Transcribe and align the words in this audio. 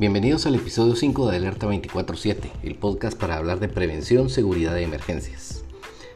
Bienvenidos 0.00 0.46
al 0.46 0.54
episodio 0.54 0.96
5 0.96 1.30
de 1.30 1.36
Alerta 1.36 1.66
24/7, 1.66 2.50
el 2.62 2.74
podcast 2.76 3.18
para 3.20 3.36
hablar 3.36 3.60
de 3.60 3.68
prevención, 3.68 4.30
seguridad 4.30 4.78
y 4.78 4.84
emergencias. 4.84 5.62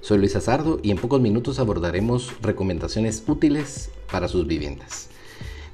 Soy 0.00 0.18
Luis 0.18 0.36
Azardo 0.36 0.78
y 0.84 0.92
en 0.92 0.98
pocos 0.98 1.20
minutos 1.20 1.58
abordaremos 1.58 2.32
recomendaciones 2.42 3.24
útiles 3.26 3.90
para 4.12 4.28
sus 4.28 4.46
viviendas. 4.46 5.08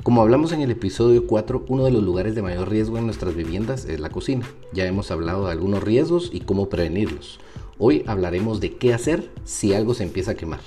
Como 0.03 0.23
hablamos 0.23 0.53
en 0.53 0.63
el 0.63 0.71
episodio 0.71 1.27
4, 1.27 1.67
uno 1.69 1.85
de 1.85 1.91
los 1.91 2.03
lugares 2.03 2.35
de 2.35 2.41
mayor 2.41 2.71
riesgo 2.71 2.97
en 2.97 3.05
nuestras 3.05 3.37
viviendas 3.37 3.85
es 3.85 4.01
la 4.01 4.09
cocina. 4.09 4.47
Ya 4.73 4.87
hemos 4.87 5.11
hablado 5.11 5.45
de 5.45 5.53
algunos 5.53 5.83
riesgos 5.83 6.31
y 6.33 6.41
cómo 6.41 6.71
prevenirlos. 6.71 7.41
Hoy 7.77 8.05
hablaremos 8.07 8.61
de 8.61 8.75
qué 8.79 8.95
hacer 8.95 9.31
si 9.45 9.75
algo 9.75 9.93
se 9.93 10.05
empieza 10.05 10.31
a 10.31 10.35
quemar. 10.35 10.61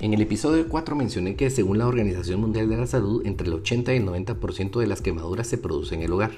En 0.00 0.14
el 0.14 0.20
episodio 0.20 0.68
4 0.68 0.94
mencioné 0.94 1.34
que 1.34 1.50
según 1.50 1.78
la 1.78 1.88
Organización 1.88 2.40
Mundial 2.40 2.68
de 2.68 2.76
la 2.76 2.86
Salud, 2.86 3.26
entre 3.26 3.48
el 3.48 3.54
80 3.54 3.92
y 3.92 3.96
el 3.96 4.06
90% 4.06 4.78
de 4.78 4.86
las 4.86 5.02
quemaduras 5.02 5.48
se 5.48 5.58
producen 5.58 5.98
en 5.98 6.04
el 6.04 6.12
hogar, 6.12 6.30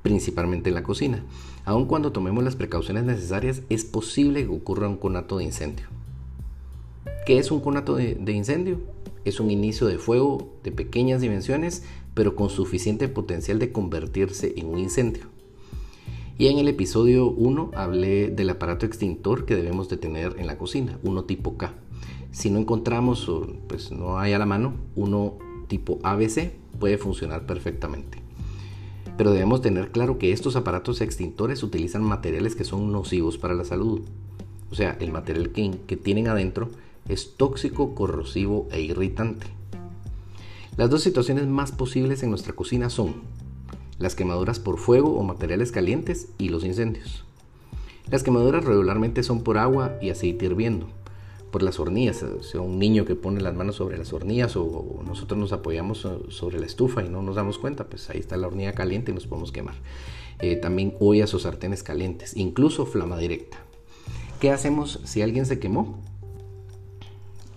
principalmente 0.00 0.70
en 0.70 0.74
la 0.74 0.84
cocina. 0.84 1.22
Aun 1.66 1.84
cuando 1.84 2.12
tomemos 2.12 2.42
las 2.42 2.56
precauciones 2.56 3.04
necesarias, 3.04 3.60
es 3.68 3.84
posible 3.84 4.44
que 4.44 4.54
ocurra 4.54 4.88
un 4.88 4.96
conato 4.96 5.36
de 5.36 5.44
incendio. 5.44 5.84
¿Qué 7.26 7.36
es 7.36 7.50
un 7.50 7.60
conato 7.60 7.94
de, 7.94 8.32
incendio? 8.32 8.80
Es 9.26 9.38
un 9.38 9.50
inicio 9.50 9.86
de 9.86 9.98
fuego 9.98 10.54
de 10.62 10.72
pequeñas 10.72 11.20
dimensiones, 11.20 11.82
pero 12.14 12.34
con 12.34 12.48
suficiente 12.48 13.08
potencial 13.08 13.58
de 13.58 13.70
convertirse 13.70 14.54
en 14.56 14.68
un 14.68 14.78
incendio. 14.78 15.24
Y 16.38 16.46
en 16.46 16.56
el 16.56 16.68
episodio 16.68 17.28
1 17.28 17.72
hablé 17.74 18.30
del 18.30 18.48
aparato 18.48 18.86
extintor 18.86 19.44
que 19.44 19.56
debemos 19.56 19.90
de 19.90 19.98
tener 19.98 20.36
en 20.38 20.46
la 20.46 20.56
cocina, 20.56 20.98
uno 21.02 21.24
tipo 21.24 21.58
K. 21.58 21.74
Si 22.34 22.50
no 22.50 22.58
encontramos 22.58 23.30
pues 23.68 23.92
no 23.92 24.18
hay 24.18 24.32
a 24.32 24.40
la 24.40 24.44
mano, 24.44 24.74
uno 24.96 25.38
tipo 25.68 26.00
ABC 26.02 26.50
puede 26.80 26.98
funcionar 26.98 27.46
perfectamente. 27.46 28.18
Pero 29.16 29.30
debemos 29.30 29.62
tener 29.62 29.92
claro 29.92 30.18
que 30.18 30.32
estos 30.32 30.56
aparatos 30.56 31.00
extintores 31.00 31.62
utilizan 31.62 32.02
materiales 32.02 32.56
que 32.56 32.64
son 32.64 32.90
nocivos 32.90 33.38
para 33.38 33.54
la 33.54 33.64
salud. 33.64 34.00
O 34.72 34.74
sea, 34.74 34.96
el 34.98 35.12
material 35.12 35.50
que, 35.50 35.78
que 35.86 35.96
tienen 35.96 36.26
adentro 36.26 36.70
es 37.08 37.36
tóxico, 37.36 37.94
corrosivo 37.94 38.66
e 38.72 38.80
irritante. 38.80 39.46
Las 40.76 40.90
dos 40.90 41.02
situaciones 41.04 41.46
más 41.46 41.70
posibles 41.70 42.24
en 42.24 42.30
nuestra 42.30 42.54
cocina 42.54 42.90
son 42.90 43.22
las 44.00 44.16
quemaduras 44.16 44.58
por 44.58 44.78
fuego 44.78 45.16
o 45.16 45.22
materiales 45.22 45.70
calientes 45.70 46.30
y 46.38 46.48
los 46.48 46.64
incendios. 46.64 47.24
Las 48.10 48.24
quemaduras 48.24 48.64
regularmente 48.64 49.22
son 49.22 49.44
por 49.44 49.56
agua 49.56 49.92
y 50.02 50.10
aceite 50.10 50.46
hirviendo 50.46 50.88
por 51.54 51.62
las 51.62 51.78
hornillas, 51.78 52.24
sea, 52.40 52.60
un 52.60 52.80
niño 52.80 53.04
que 53.04 53.14
pone 53.14 53.40
las 53.40 53.54
manos 53.54 53.76
sobre 53.76 53.96
las 53.96 54.12
hornillas 54.12 54.56
o 54.56 55.04
nosotros 55.06 55.38
nos 55.38 55.52
apoyamos 55.52 56.04
sobre 56.30 56.58
la 56.58 56.66
estufa 56.66 57.04
y 57.04 57.08
no 57.08 57.22
nos 57.22 57.36
damos 57.36 57.58
cuenta, 57.58 57.86
pues 57.86 58.10
ahí 58.10 58.18
está 58.18 58.36
la 58.36 58.48
hornilla 58.48 58.72
caliente 58.72 59.12
y 59.12 59.14
nos 59.14 59.28
podemos 59.28 59.52
quemar. 59.52 59.76
Eh, 60.40 60.56
también 60.56 60.96
ollas 60.98 61.32
o 61.32 61.38
sartenes 61.38 61.84
calientes, 61.84 62.36
incluso 62.36 62.86
flama 62.86 63.18
directa. 63.18 63.58
¿Qué 64.40 64.50
hacemos 64.50 64.98
si 65.04 65.22
alguien 65.22 65.46
se 65.46 65.60
quemó? 65.60 66.02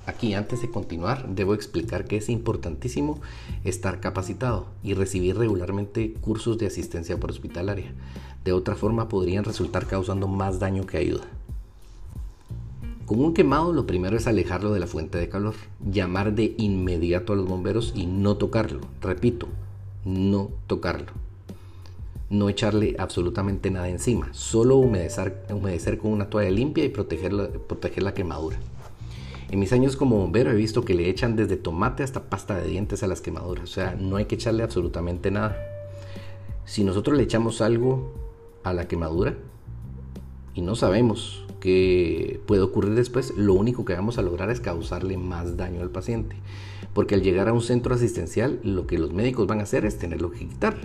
Aquí, 0.06 0.36
antes 0.36 0.62
de 0.62 0.70
continuar, 0.70 1.30
debo 1.30 1.56
explicar 1.56 2.06
que 2.06 2.18
es 2.18 2.30
importantísimo 2.30 3.20
estar 3.64 4.00
capacitado 4.00 4.68
y 4.84 4.94
recibir 4.94 5.40
regularmente 5.40 6.14
cursos 6.14 6.60
de 6.60 6.68
asistencia 6.68 7.20
por 7.20 7.32
hospitalaria. 7.32 7.96
De 8.46 8.52
otra 8.52 8.76
forma, 8.76 9.10
podrían 9.10 9.44
resultar 9.44 9.88
causando 9.88 10.28
más 10.28 10.60
daño 10.60 10.86
que 10.86 10.98
ayuda. 10.98 11.28
Con 13.08 13.22
un 13.22 13.34
quemado 13.34 13.72
lo 13.72 13.88
primero 13.88 14.18
es 14.18 14.28
alejarlo 14.28 14.74
de 14.74 14.82
la 14.82 14.86
fuente 14.86 15.18
de 15.18 15.30
calor, 15.30 15.56
llamar 15.80 16.36
de 16.36 16.56
inmediato 16.58 17.32
a 17.32 17.38
los 17.38 17.48
bomberos 17.48 17.94
y 17.96 18.06
no 18.06 18.36
tocarlo. 18.36 18.82
Repito, 19.00 19.48
no 20.04 20.52
tocarlo. 20.68 21.14
No 22.30 22.50
echarle 22.50 22.98
absolutamente 23.00 23.72
nada 23.72 23.88
encima, 23.88 24.28
solo 24.34 24.76
humedecer, 24.76 25.46
humedecer 25.50 26.00
con 26.00 26.12
una 26.12 26.30
toalla 26.30 26.52
limpia 26.52 26.84
y 26.84 26.90
proteger 26.90 27.32
la, 27.32 27.48
proteger 27.48 28.04
la 28.04 28.14
quemadura. 28.14 28.58
En 29.52 29.60
mis 29.60 29.72
años 29.72 29.96
como 29.96 30.18
bombero 30.18 30.52
he 30.52 30.56
visto 30.56 30.84
que 30.84 30.94
le 30.94 31.10
echan 31.10 31.38
desde 31.38 31.56
tomate 31.56 32.04
hasta 32.04 32.30
pasta 32.30 32.58
de 32.58 32.68
dientes 32.68 33.04
a 33.04 33.08
las 33.08 33.22
quemaduras, 33.22 33.64
o 33.64 33.74
sea, 33.74 33.96
no 33.98 34.18
hay 34.18 34.26
que 34.26 34.36
echarle 34.36 34.64
absolutamente 34.64 35.32
nada. 35.32 35.56
Si 36.66 36.84
nosotros 36.84 37.16
le 37.16 37.24
echamos 37.24 37.62
algo 37.62 38.12
a 38.66 38.74
la 38.74 38.90
quemadura 38.90 39.38
y 40.54 40.60
no 40.60 40.76
sabemos 40.76 41.47
que 41.60 42.40
puede 42.46 42.62
ocurrir 42.62 42.94
después, 42.94 43.34
lo 43.36 43.54
único 43.54 43.86
que 43.86 43.94
vamos 43.94 44.18
a 44.18 44.22
lograr 44.22 44.50
es 44.50 44.60
causarle 44.60 45.18
más 45.18 45.58
daño 45.58 45.82
al 45.82 45.90
paciente. 45.90 46.36
Porque 46.94 47.16
al 47.16 47.22
llegar 47.22 47.48
a 47.48 47.54
un 47.54 47.62
centro 47.62 47.96
asistencial, 47.96 48.60
lo 48.64 48.88
que 48.88 49.00
los 49.00 49.14
médicos 49.14 49.48
van 49.48 49.60
a 49.60 49.64
hacer 49.64 49.86
es 49.86 49.98
tenerlo 49.98 50.32
que 50.32 50.48
quitar 50.48 50.76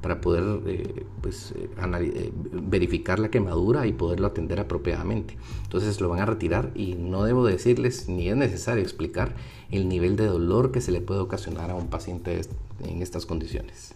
para 0.00 0.20
poder 0.20 0.60
eh, 0.66 1.04
pues, 1.20 1.52
eh, 1.56 1.68
eh, 1.76 2.32
verificar 2.52 3.18
la 3.18 3.30
quemadura 3.30 3.86
y 3.86 3.92
poderlo 3.92 4.28
atender 4.28 4.60
apropiadamente. 4.60 5.36
Entonces 5.64 6.00
lo 6.00 6.08
van 6.08 6.20
a 6.20 6.26
retirar 6.26 6.70
y 6.74 6.94
no 6.94 7.24
debo 7.24 7.44
decirles 7.44 8.08
ni 8.08 8.28
es 8.28 8.36
necesario 8.36 8.82
explicar 8.82 9.34
el 9.70 9.88
nivel 9.88 10.16
de 10.16 10.26
dolor 10.26 10.70
que 10.70 10.80
se 10.80 10.92
le 10.92 11.00
puede 11.00 11.20
ocasionar 11.20 11.70
a 11.70 11.74
un 11.74 11.88
paciente 11.88 12.40
en 12.84 13.02
estas 13.02 13.26
condiciones. 13.26 13.94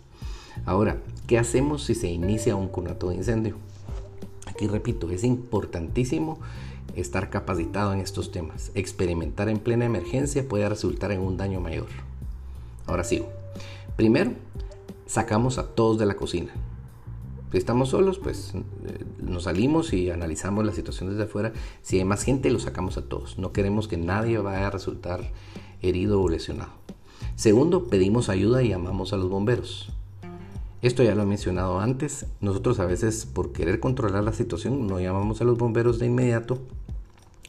Ahora, 0.64 0.98
¿qué 1.26 1.38
hacemos 1.38 1.84
si 1.84 1.94
se 1.94 2.08
inicia 2.08 2.56
un 2.56 2.68
conato 2.68 3.10
de 3.10 3.16
incendio? 3.16 3.56
Aquí 4.60 4.68
repito, 4.68 5.08
es 5.08 5.24
importantísimo 5.24 6.38
estar 6.94 7.30
capacitado 7.30 7.94
en 7.94 8.00
estos 8.00 8.30
temas. 8.30 8.72
Experimentar 8.74 9.48
en 9.48 9.56
plena 9.58 9.86
emergencia 9.86 10.46
puede 10.46 10.68
resultar 10.68 11.12
en 11.12 11.20
un 11.20 11.38
daño 11.38 11.62
mayor. 11.62 11.86
Ahora 12.84 13.02
sigo. 13.02 13.30
Primero, 13.96 14.32
sacamos 15.06 15.56
a 15.56 15.68
todos 15.68 15.98
de 15.98 16.04
la 16.04 16.14
cocina. 16.14 16.52
Si 17.50 17.56
estamos 17.56 17.88
solos, 17.88 18.18
pues 18.18 18.52
eh, 18.54 19.04
nos 19.22 19.44
salimos 19.44 19.94
y 19.94 20.10
analizamos 20.10 20.62
la 20.66 20.72
situación 20.72 21.08
desde 21.08 21.22
afuera. 21.22 21.54
Si 21.80 21.96
hay 21.96 22.04
más 22.04 22.22
gente, 22.22 22.50
lo 22.50 22.58
sacamos 22.58 22.98
a 22.98 23.08
todos. 23.08 23.38
No 23.38 23.52
queremos 23.52 23.88
que 23.88 23.96
nadie 23.96 24.36
vaya 24.40 24.66
a 24.66 24.70
resultar 24.70 25.32
herido 25.80 26.20
o 26.20 26.28
lesionado. 26.28 26.72
Segundo, 27.34 27.86
pedimos 27.86 28.28
ayuda 28.28 28.62
y 28.62 28.68
llamamos 28.68 29.14
a 29.14 29.16
los 29.16 29.30
bomberos. 29.30 29.90
Esto 30.82 31.02
ya 31.02 31.14
lo 31.14 31.22
he 31.22 31.26
mencionado 31.26 31.78
antes. 31.78 32.24
Nosotros 32.40 32.80
a 32.80 32.86
veces 32.86 33.26
por 33.26 33.52
querer 33.52 33.80
controlar 33.80 34.24
la 34.24 34.32
situación 34.32 34.86
no 34.86 34.98
llamamos 34.98 35.40
a 35.40 35.44
los 35.44 35.58
bomberos 35.58 35.98
de 35.98 36.06
inmediato. 36.06 36.58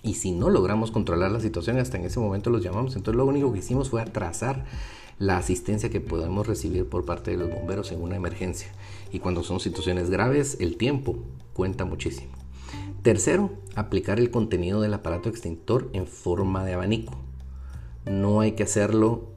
Y 0.03 0.15
si 0.15 0.31
no 0.31 0.49
logramos 0.49 0.91
controlar 0.91 1.31
la 1.31 1.39
situación, 1.39 1.77
hasta 1.77 1.97
en 1.97 2.05
ese 2.05 2.19
momento 2.19 2.49
los 2.49 2.61
llamamos. 2.61 2.95
Entonces 2.95 3.17
lo 3.17 3.25
único 3.25 3.53
que 3.53 3.59
hicimos 3.59 3.89
fue 3.89 4.01
atrasar 4.01 4.65
la 5.17 5.37
asistencia 5.37 5.89
que 5.89 6.01
podemos 6.01 6.45
recibir 6.45 6.89
por 6.89 7.05
parte 7.05 7.31
de 7.31 7.37
los 7.37 7.49
bomberos 7.49 7.91
en 7.91 8.01
una 8.01 8.17
emergencia. 8.17 8.67
Y 9.13 9.19
cuando 9.19 9.43
son 9.43 9.59
situaciones 9.61 10.09
graves, 10.09 10.57
el 10.59 10.75
tiempo 10.75 11.15
cuenta 11.53 11.85
muchísimo. 11.85 12.31
Tercero, 13.01 13.51
aplicar 13.75 14.19
el 14.19 14.29
contenido 14.29 14.81
del 14.81 14.93
aparato 14.93 15.29
extintor 15.29 15.89
en 15.93 16.05
forma 16.05 16.65
de 16.65 16.73
abanico. 16.73 17.13
No 18.05 18.41
hay 18.41 18.53
que 18.53 18.63
hacerlo 18.63 19.30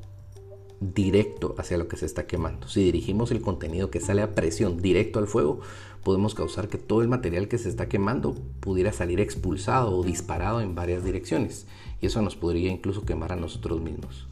directo 0.92 1.54
hacia 1.58 1.78
lo 1.78 1.88
que 1.88 1.96
se 1.96 2.06
está 2.06 2.26
quemando. 2.26 2.68
Si 2.68 2.82
dirigimos 2.82 3.30
el 3.30 3.40
contenido 3.40 3.90
que 3.90 4.00
sale 4.00 4.22
a 4.22 4.34
presión 4.34 4.82
directo 4.82 5.18
al 5.18 5.26
fuego, 5.26 5.60
podemos 6.02 6.34
causar 6.34 6.68
que 6.68 6.78
todo 6.78 7.00
el 7.00 7.08
material 7.08 7.48
que 7.48 7.58
se 7.58 7.68
está 7.68 7.88
quemando 7.88 8.34
pudiera 8.60 8.92
salir 8.92 9.20
expulsado 9.20 9.96
o 9.96 10.04
disparado 10.04 10.60
en 10.60 10.74
varias 10.74 11.04
direcciones. 11.04 11.66
Y 12.00 12.06
eso 12.06 12.20
nos 12.20 12.36
podría 12.36 12.70
incluso 12.70 13.04
quemar 13.04 13.32
a 13.32 13.36
nosotros 13.36 13.80
mismos. 13.80 14.26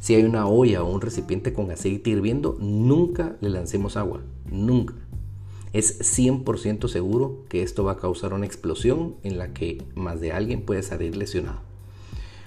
Si 0.00 0.14
hay 0.14 0.24
una 0.24 0.46
olla 0.46 0.82
o 0.82 0.92
un 0.92 1.00
recipiente 1.00 1.52
con 1.52 1.70
aceite 1.70 2.10
hirviendo, 2.10 2.56
nunca 2.60 3.36
le 3.40 3.50
lancemos 3.50 3.96
agua. 3.96 4.22
Nunca. 4.50 4.94
Es 5.72 6.00
100% 6.18 6.88
seguro 6.88 7.44
que 7.48 7.62
esto 7.62 7.84
va 7.84 7.92
a 7.92 7.98
causar 7.98 8.32
una 8.32 8.46
explosión 8.46 9.16
en 9.22 9.38
la 9.38 9.52
que 9.52 9.82
más 9.94 10.20
de 10.20 10.32
alguien 10.32 10.62
puede 10.62 10.82
salir 10.82 11.16
lesionado. 11.16 11.73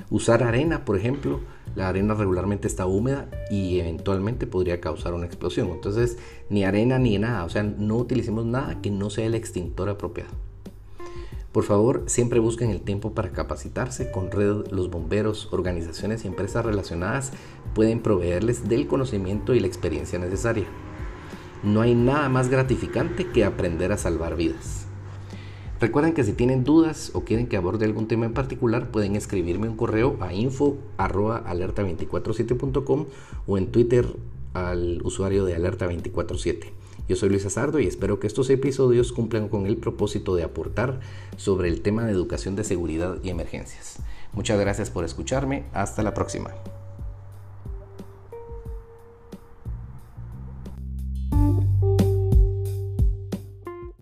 Usar 0.10 0.42
arena, 0.44 0.86
por 0.86 0.98
ejemplo, 0.98 1.42
la 1.76 1.90
arena 1.90 2.14
regularmente 2.14 2.68
está 2.68 2.86
húmeda 2.86 3.30
y 3.52 3.80
eventualmente 3.80 4.48
podría 4.48 4.80
causar 4.80 5.14
una 5.14 5.26
explosión. 5.26 5.68
Entonces, 5.70 6.18
ni 6.50 6.64
arena 6.64 6.98
ni 6.98 7.18
nada, 7.18 7.44
o 7.44 7.50
sea, 7.50 7.64
no 7.64 7.98
utilicemos 7.98 8.46
nada 8.46 8.82
que 8.82 8.90
no 8.90 9.10
sea 9.10 9.26
el 9.26 9.36
extintor 9.36 9.90
apropiado. 9.90 10.32
Por 11.52 11.64
favor, 11.64 12.04
siempre 12.06 12.40
busquen 12.40 12.70
el 12.70 12.82
tiempo 12.82 13.14
para 13.14 13.32
capacitarse. 13.32 14.12
Con 14.12 14.32
Red, 14.32 14.68
los 14.72 14.90
bomberos, 14.90 15.50
organizaciones 15.52 16.24
y 16.24 16.28
empresas 16.28 16.66
relacionadas 16.66 17.34
pueden 17.74 18.02
proveerles 18.02 18.70
del 18.70 18.88
conocimiento 18.88 19.56
y 19.56 19.60
la 19.60 19.68
experiencia 19.68 20.20
necesaria. 20.20 20.68
No 21.64 21.82
hay 21.82 21.96
nada 21.96 22.30
más 22.30 22.50
gratificante 22.50 23.28
que 23.32 23.44
aprender 23.44 23.92
a 23.92 23.98
salvar 23.98 24.36
vidas. 24.36 24.87
Recuerden 25.80 26.14
que 26.14 26.24
si 26.24 26.34
tienen 26.34 26.64
dudas 26.64 27.12
o 27.14 27.22
quieren 27.22 27.46
que 27.48 27.58
aborde 27.58 27.86
algún 27.86 28.08
tema 28.08 28.26
en 28.26 28.34
particular, 28.34 28.90
pueden 28.90 29.16
escribirme 29.16 29.70
un 29.70 29.78
correo 29.78 30.18
a 30.22 30.34
info.alerta247.com 30.34 33.06
o 33.46 33.60
en 33.60 33.68
Twitter 33.68 34.08
al 34.54 35.02
usuario 35.04 35.46
de 35.46 35.56
alerta247. 35.56 36.72
Yo 37.08 37.16
soy 37.16 37.30
Luis 37.30 37.46
Azardo 37.46 37.80
y 37.80 37.86
espero 37.88 38.20
que 38.20 38.28
estos 38.28 38.50
episodios 38.50 39.14
cumplan 39.14 39.48
con 39.50 39.68
el 39.68 39.78
propósito 39.78 40.36
de 40.36 40.44
aportar 40.44 41.00
sobre 41.38 41.70
el 41.70 41.82
tema 41.82 42.06
de 42.06 42.12
educación 42.12 42.56
de 42.56 42.64
seguridad 42.64 43.18
y 43.24 43.30
emergencias. 43.30 44.00
Muchas 44.34 44.60
gracias 44.60 44.90
por 44.90 45.06
escucharme. 45.06 45.66
Hasta 45.74 46.02
la 46.04 46.14
próxima. 46.14 46.52